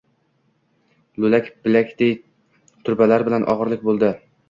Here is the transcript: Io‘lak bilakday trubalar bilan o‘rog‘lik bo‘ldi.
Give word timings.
Io‘lak 1.19 1.51
bilakday 1.69 2.17
trubalar 2.73 3.31
bilan 3.33 3.51
o‘rog‘lik 3.55 3.89
bo‘ldi. 3.89 4.15